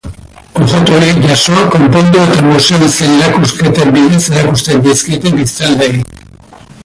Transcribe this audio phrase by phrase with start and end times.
[0.59, 6.01] Objektu horiek jaso, konpondu eta museoen zein erakusketen bidez erakusten dizkiete biztanleei.